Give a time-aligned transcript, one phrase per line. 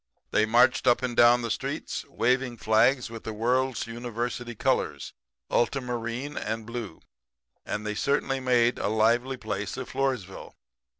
[0.31, 5.13] "They marched up and down the streets waving flags with the World's University colors
[5.51, 7.01] ultra marine and blue
[7.67, 10.55] and they certainly made a lively place of Floresville.